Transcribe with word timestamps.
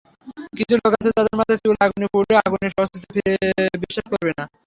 কিছু 0.57 0.73
লোক 0.75 0.91
আছে 0.95 1.09
যাদের 1.09 1.35
মাথার 1.39 1.57
চুল 1.63 1.75
আগুনে 1.83 2.07
পুড়লেও 2.13 2.41
আগুনের 2.41 2.71
অস্তিত্ব 2.77 3.09
বিশ্বাস 3.83 4.05
করবে 4.11 4.31
না। 4.31 4.43